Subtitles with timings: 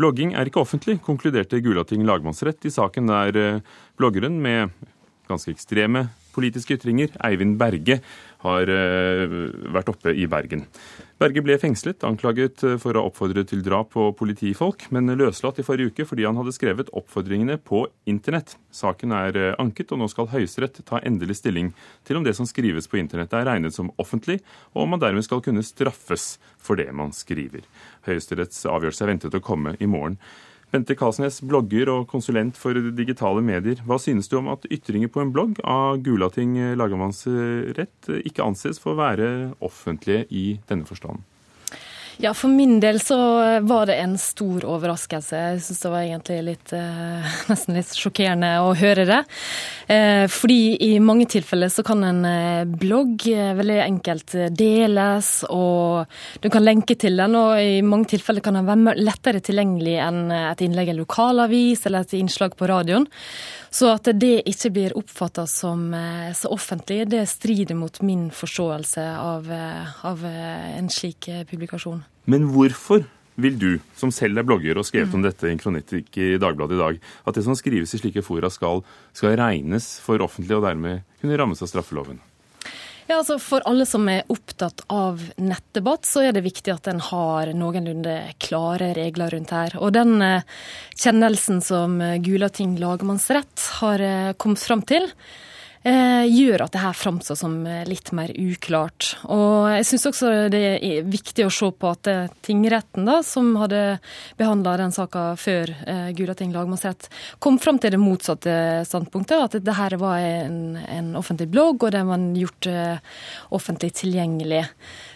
[0.00, 3.60] Blogging er ikke offentlig, konkluderte Gulating lagmannsrett i saken der eh,
[4.00, 4.72] bloggeren med
[5.28, 8.00] ganske ekstreme politiske ytringer, Eivind Berge,
[8.42, 9.32] har eh,
[9.74, 10.64] vært oppe i Bergen.
[11.22, 15.66] Berge ble fengslet, anklaget eh, for å oppfordre til drap på politifolk, men løslatt i
[15.66, 18.56] forrige uke fordi han hadde skrevet oppfordringene på internett.
[18.74, 21.70] Saken er eh, anket, og nå skal Høyesterett ta endelig stilling
[22.08, 24.40] til om det som skrives på internett er regnet som offentlig,
[24.74, 27.62] og om man dermed skal kunne straffes for det man skriver.
[28.08, 30.18] Høyesteretts avgjørelse er ventet å komme i morgen.
[30.72, 33.82] Bente Kalsnes, blogger og konsulent for digitale medier.
[33.84, 38.94] Hva synes du om at ytringer på en blogg av Gulating lagmannsrett ikke anses for
[38.94, 39.28] å være
[39.60, 41.20] offentlige i denne forstand?
[42.22, 43.16] Ja, For min del så
[43.66, 45.38] var det en stor overraskelse.
[45.42, 49.16] Jeg syns det var egentlig litt, eh, nesten litt sjokkerende å høre det.
[49.90, 53.26] Eh, fordi i mange tilfeller så kan en eh, blogg
[53.58, 57.34] veldig enkelt deles, og du kan lenke til den.
[57.40, 62.06] Og i mange tilfeller kan den være lettere tilgjengelig enn et innlegg i lokalavis eller
[62.06, 63.08] et innslag på radioen.
[63.74, 65.88] Så at det ikke blir oppfatta som
[66.36, 69.48] så offentlig, det strider mot min forståelse av,
[70.06, 72.04] av en slik publikasjon.
[72.30, 73.04] Men hvorfor
[73.40, 76.76] vil du, som selv er blogger og skrevet om dette i en kronikk i Dagbladet
[76.76, 78.84] i dag, at det som skrives i slike fora skal,
[79.16, 82.20] skal regnes for offentlig og dermed kunne rammes av straffeloven?
[83.08, 87.02] Ja, altså For alle som er opptatt av nettdebatt, så er det viktig at en
[87.02, 89.74] har noenlunde klare regler rundt her.
[89.82, 90.46] Og den eh,
[90.94, 95.50] kjennelsen som Gulating lagmannsrett har eh, kommet fram til, Eh,
[95.82, 99.16] gjør at det her framstår som eh, litt mer uklart.
[99.26, 103.50] Og jeg syns også det er viktig å se på at eh, tingretten, da, som
[103.58, 103.98] hadde
[104.38, 105.72] behandla den saka før
[106.16, 107.08] Gulating lagmannsrett,
[107.42, 108.54] kom fram til det motsatte
[108.86, 109.42] standpunktet.
[109.42, 112.70] At det her var en, en offentlig blogg, og den var gjort
[113.50, 114.62] offentlig tilgjengelig.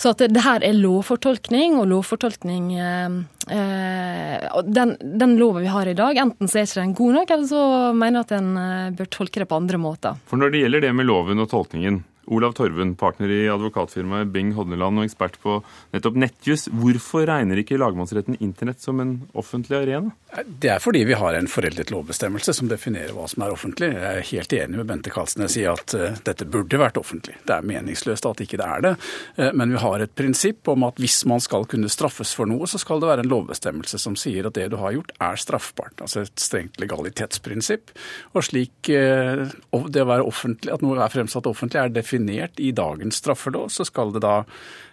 [0.00, 3.08] Så at det, her er lovfortolkning, og lovfortolkning eh,
[4.64, 7.50] den, den loven vi har i dag, enten så er ikke den god nok, eller
[7.50, 10.16] så mener jeg at en bør tolke det på andre måter.
[10.30, 14.52] For når det gjelder det med loven og tolkningen, Olav Torven, partner i advokatfirmaet Bing
[14.54, 15.56] Hodneland og ekspert på
[15.90, 16.68] nettopp nettjus.
[16.70, 20.12] Hvorfor regner ikke lagmannsretten internett som en offentlig arena?
[20.46, 23.88] Det er fordi vi har en foreldet lovbestemmelse som definerer hva som er offentlig.
[23.96, 27.34] Jeg er helt enig med Bente Kalsnes i at uh, dette burde vært offentlig.
[27.48, 28.94] Det er meningsløst at ikke det er det.
[29.34, 32.70] Uh, men vi har et prinsipp om at hvis man skal kunne straffes for noe,
[32.70, 35.98] så skal det være en lovbestemmelse som sier at det du har gjort er straffbart.
[35.98, 37.90] Altså et strengt legalitetsprinsipp.
[38.38, 39.50] Og slik uh,
[39.90, 43.68] det å være offentlig, at noe er fremsatt offentlig, er definert definert i dagens straffelov,
[43.68, 44.44] så skal det da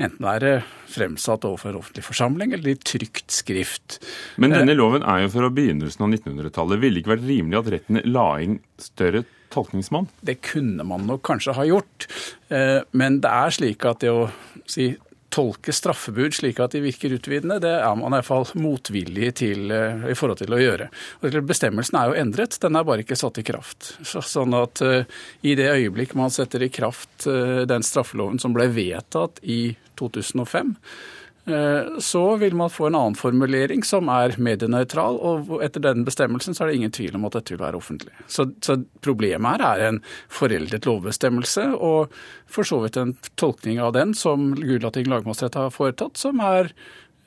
[0.00, 4.00] enten være fremsatt overfor offentlig forsamling eller i trygt skrift.
[4.36, 6.80] Men denne loven er jo fra begynnelsen av 1900-tallet.
[6.80, 10.08] Ville det ikke vært rimelig at retten la inn større tolkningsmann?
[10.22, 12.08] Det kunne man nok kanskje ha gjort.
[12.48, 14.28] Eh, men det er slik at det å
[14.70, 14.94] si
[15.30, 19.70] tolke straffebud slik at de virker utvidende, det er man i hvert fall motvillig til
[19.74, 20.90] eh, i forhold til å gjøre.
[21.46, 23.92] Bestemmelsen er jo endret, den er bare ikke satt i kraft.
[24.02, 28.68] sånn at uh, i det øyeblikk man setter i kraft uh, den straffeloven som ble
[28.74, 30.74] vedtatt i 2005,
[32.02, 35.18] så vil man få en annen formulering som er medienøytral.
[35.18, 38.14] Og etter den bestemmelsen så er det ingen tvil om at dette vil være offentlig.
[38.26, 40.00] Så, så problemet her er en
[40.32, 42.14] foreldet lovbestemmelse, og
[42.50, 46.72] for så vidt en tolkning av den som Gulating lagmannsrett har foretatt, som er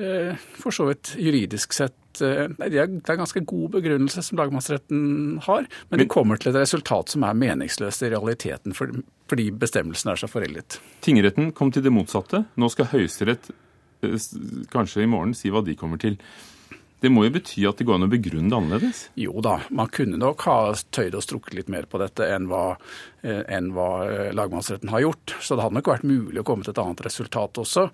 [0.00, 5.38] eh, for så vidt juridisk sett Nei, det er en ganske god begrunnelse som lagmannsretten
[5.46, 10.18] har, men det kommer til et resultat som er meningsløst i realiteten fordi bestemmelsen er
[10.18, 10.80] så foreldet.
[11.06, 12.42] Tingretten kom til det motsatte.
[12.58, 13.69] Nå skal Høyesterett Eh,
[14.72, 16.18] kanskje i morgen si hva de kommer til.
[17.00, 18.98] Det må jo bety at det går an å begrunne det annerledes?
[19.16, 20.56] Jo da, man kunne nok ha
[20.92, 22.74] tøyd og strukket litt mer på dette enn hva,
[23.24, 25.34] eh, enn hva, eh, lagmannsretten har gjort.
[25.40, 27.86] Så det hadde nok vært mulig å komme til et annet resultat også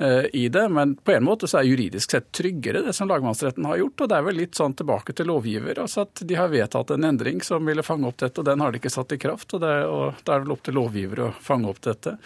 [0.00, 0.64] eh, i det.
[0.72, 4.00] Men på en måte så er juridisk sett tryggere det som lagmannsretten har gjort.
[4.00, 5.82] Og det er vel litt sånn tilbake til lovgiver.
[5.84, 8.72] altså at De har vedtatt en endring som ville fange opp dette, og den har
[8.72, 9.52] de ikke satt i kraft.
[9.52, 12.16] Og, det, og det er vel opp til lovgiver å fange opp dette.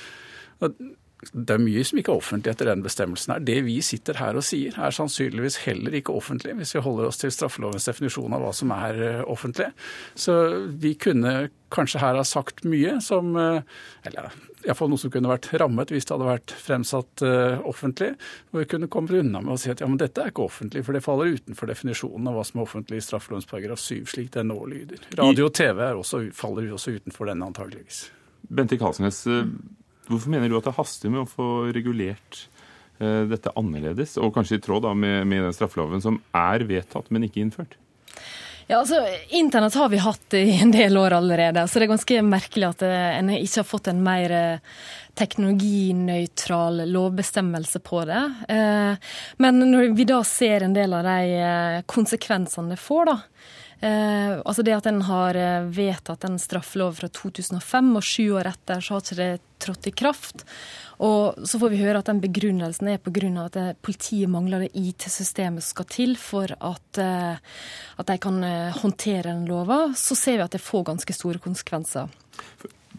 [0.62, 0.78] Og
[1.18, 3.32] det er mye som ikke er offentlig etter den bestemmelsen.
[3.34, 3.40] her.
[3.42, 7.18] Det vi sitter her og sier, er sannsynligvis heller ikke offentlig, hvis vi holder oss
[7.18, 9.72] til straffelovens definisjon av hva som er eh, offentlig.
[10.14, 10.36] Så
[10.78, 13.66] vi kunne kanskje her ha sagt mye som eh,
[14.06, 14.30] Eller
[14.64, 18.10] iallfall noe som kunne vært rammet hvis det hadde vært fremsatt uh, offentlig.
[18.50, 20.82] Og vi kunne kommet unna med å si at ja, men dette er ikke offentlig,
[20.86, 24.32] for det faller utenfor definisjonen av hva som er offentlig i straffelovens paragraf 7, slik
[24.34, 25.02] den nå lyder.
[25.20, 28.08] Radio og TV også, faller også utenfor denne, antageligvis.
[28.50, 29.22] Bente Kalsnes,
[30.08, 32.46] Hvorfor mener du at det haster med å få regulert
[33.00, 37.10] eh, dette annerledes, og kanskje i tråd da, med, med den straffeloven som er vedtatt,
[37.12, 37.76] men ikke innført?
[38.68, 39.00] Ja, altså,
[39.36, 42.86] Internett har vi hatt i en del år allerede, så det er ganske merkelig at
[42.88, 44.80] eh, en ikke har fått en mer eh,
[45.18, 48.20] teknologinøytral lovbestemmelse på det.
[49.42, 53.16] Men når vi da ser en del av de konsekvensene det får, da,
[53.80, 55.38] Eh, altså det at en har
[55.70, 59.94] vedtatt en straffelov fra 2005, og sju år etter så har ikke det trådt i
[59.94, 60.44] kraft.
[61.04, 63.44] Og så får vi høre at den begrunnelsen er pga.
[63.44, 67.36] at politiet mangler det IT-systemet som skal til for at, eh,
[67.98, 69.94] at de kan eh, håndtere den lova.
[69.94, 72.08] Så ser vi at det får ganske store konsekvenser.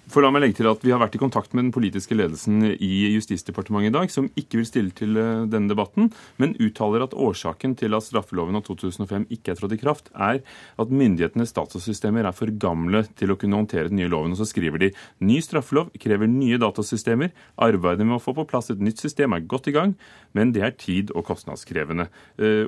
[0.10, 2.64] For la meg legge til at Vi har vært i kontakt med den politiske ledelsen
[2.74, 6.10] i Justisdepartementet i dag, som ikke vil stille til eh, denne debatten,
[6.42, 10.42] men uttaler at årsaken til at straffeloven av 2005 ikke er trådt i kraft, er
[10.82, 14.34] at myndighetenes datasystemer er for gamle til å kunne håndtere den nye loven.
[14.34, 14.92] Og så skriver de
[15.22, 17.30] ny straffelov krever nye datasystemer.
[17.62, 19.94] Arbeidet med å få på plass et nytt system er godt i gang,
[20.34, 22.10] men det er tid- og kostnadskrevende.
[22.42, 22.66] Uh,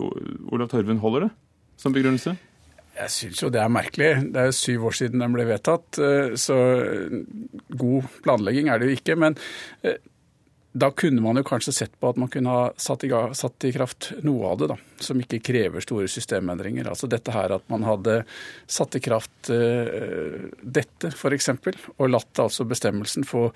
[0.53, 1.33] Olav Torven, holder det
[1.81, 2.35] som begrunnelse?
[3.01, 4.11] Jeg syns jo det er merkelig.
[4.33, 6.57] Det er syv år siden den ble vedtatt, eh, så
[7.81, 9.17] god planlegging er det jo ikke.
[9.19, 9.37] Men
[9.87, 9.97] eh,
[10.71, 13.73] da kunne man jo kanskje sett på at man kunne ha satt i, satt i
[13.75, 16.87] kraft noe av det, da, som ikke krever store systemendringer.
[16.87, 18.21] Altså dette her at man hadde
[18.71, 21.49] satt i kraft uh, dette, f.eks.,
[21.97, 23.49] og latt altså bestemmelsen få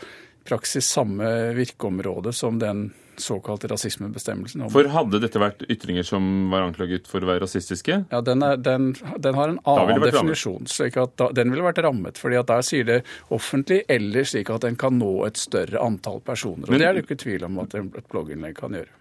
[0.47, 1.27] praksis samme
[1.57, 2.87] virkeområde som den
[3.17, 4.65] såkalte rasismebestemmelsen.
[4.73, 8.01] For hadde dette vært ytringer som var anklaget for å være rasistiske?
[8.11, 8.89] Ja, Den, er, den,
[9.23, 10.67] den har en annen definisjon.
[10.67, 12.19] slik at da, Den ville vært rammet.
[12.19, 12.99] fordi at Der sier det
[13.31, 16.67] offentlig eller slik at den kan nå et større antall personer.
[16.67, 18.91] og Men, Det er det ikke tvil om at et blogginnlegg kan gjøre.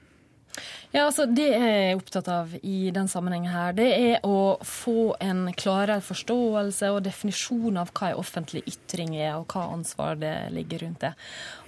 [0.95, 5.17] Ja, altså Det jeg er opptatt av i den sammenhengen, her, det er å få
[5.19, 10.31] en klarere forståelse og definisjon av hva en offentlig ytring er, og hva ansvar det
[10.55, 11.11] ligger rundt det.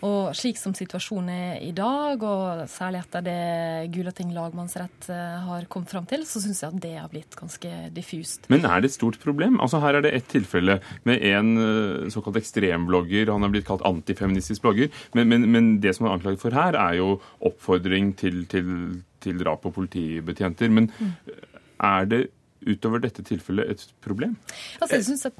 [0.06, 3.40] Og Slik som situasjonen er i dag, og særlig etter det
[3.96, 7.75] Gulating lagmannsrett eh, har kommet fram til, så syns jeg at det har blitt ganske
[7.99, 8.46] diffust.
[8.52, 9.58] Men er det et stort problem?
[9.58, 10.78] Altså Her er det ett tilfelle
[11.08, 13.34] med en eh, såkalt ekstremblogger.
[13.34, 14.94] Han er blitt kalt antifeministisk blogger.
[15.19, 18.70] Men, men, men det som er anklaget for her, er jo oppfordring til, til
[19.26, 20.73] til drap på politibetjenter.
[20.73, 20.90] Men
[21.82, 22.25] er det
[22.67, 24.34] utover dette tilfellet et problem?
[24.81, 25.37] Altså, jeg synes at...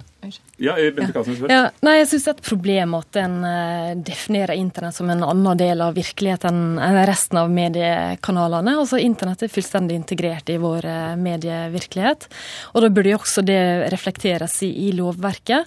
[0.63, 1.63] Ja, ja.
[1.85, 5.59] Nei, jeg syns det er et problem at en uh, definerer internett som en annen
[5.61, 8.77] del av virkeligheten enn resten av mediekanalene.
[8.83, 12.29] Altså, Internett er fullstendig integrert i vår uh, medievirkelighet.
[12.75, 13.61] Og da burde jo også det
[13.95, 15.67] reflekteres i, i lovverket.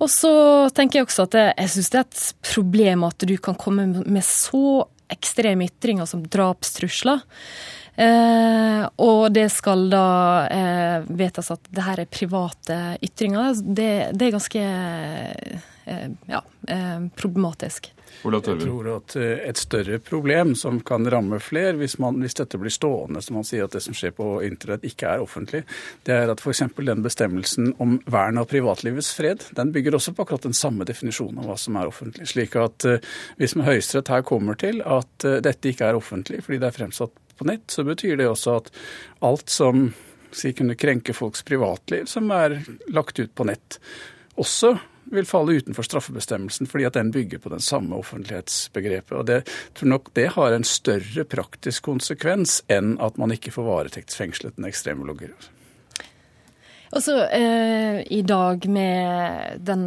[0.00, 0.34] Og så
[0.74, 4.24] tenker jeg også at jeg syns det er et problem at du kan komme med
[4.26, 7.22] så ekstreme ytringer som drapstrusler.
[7.96, 10.08] Eh, og det skal da
[10.52, 13.56] eh, vedtas at det her er private ytringer.
[13.62, 14.66] Det, det er ganske
[16.26, 17.92] ja, eh, problematisk.
[18.22, 22.58] Jeg tror at eh, et større problem som kan ramme flere, hvis, man, hvis, dette
[22.58, 25.62] blir stående, som man sier at det som skjer på internett ikke er offentlig,
[26.08, 26.64] det er at f.eks.
[26.78, 31.42] den bestemmelsen om vern av privatlivets fred, den bygger også på akkurat den samme definisjonen
[31.42, 32.26] av hva som er offentlig.
[32.32, 36.70] Slik at eh, hvis Høyesterett her kommer til at dette ikke er offentlig fordi det
[36.70, 38.68] er fremsatt på nett, så betyr det også at
[39.26, 39.88] alt som
[40.32, 42.60] si, kunne krenke folks privatliv, som er
[42.92, 43.78] lagt ut på nett,
[44.40, 44.76] også
[45.12, 49.16] vil falle utenfor straffebestemmelsen, fordi at den bygger på den samme offentlighetsbegrepet.
[49.16, 49.42] Og det
[49.78, 54.68] tror nok det har en større praktisk konsekvens enn at man ikke får varetektsfengslet en
[54.68, 55.34] ekstremlogger.
[56.94, 59.82] Også eh, i dag med den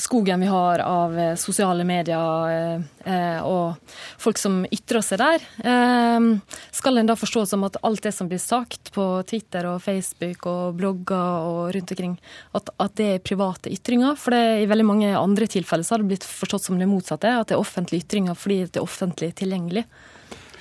[0.00, 3.76] skogen vi har av eh, sosiale medier eh, og
[4.20, 6.28] folk som ytrer seg der, eh,
[6.72, 10.48] skal en da forstå som at alt det som blir sagt på Twitter og Facebook
[10.48, 12.16] og blogger og rundt omkring,
[12.56, 14.16] at, at det er private ytringer?
[14.16, 17.36] For det, i veldig mange andre tilfeller så har det blitt forstått som det motsatte,
[17.36, 19.84] at det er offentlige ytringer fordi det er offentlig tilgjengelig.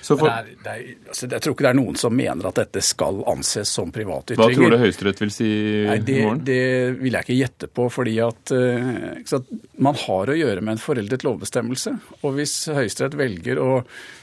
[0.01, 0.23] For...
[0.23, 2.83] Det er, det er, altså, jeg tror ikke det er noen som mener at dette
[2.85, 4.55] skal anses som private ytringer.
[4.55, 5.49] Hva tror du Høyesterett vil si
[5.85, 6.43] Nei, det, i morgen?
[6.47, 6.61] Det
[7.01, 7.89] vil jeg ikke gjette på.
[7.93, 9.35] fordi at, uh,
[9.77, 11.95] Man har å gjøre med en foreldet lovbestemmelse.
[12.23, 13.69] Og hvis Høyesterett velger å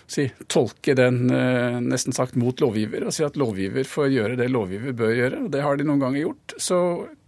[0.06, 4.48] si, tolke den uh, nesten sagt mot lovgiver, og si at lovgiver får gjøre det
[4.52, 6.80] lovgiver bør gjøre, og det har de noen ganger gjort, så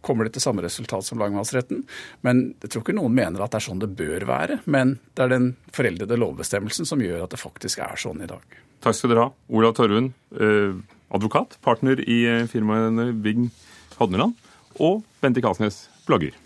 [0.05, 1.83] kommer det til samme resultat som lagmannsretten.
[2.27, 4.61] Men jeg tror ikke noen mener at det er sånn det bør være.
[4.71, 8.59] Men det er den foreldede lovbestemmelsen som gjør at det faktisk er sånn i dag.
[8.85, 9.33] Takk skal dere ha.
[9.51, 10.79] Olav Torvund, eh,
[11.15, 13.51] advokat, partner i eh, firmaet Bing
[13.99, 14.39] Hodneland,
[14.79, 16.37] og Bente Kalsnes, blogger.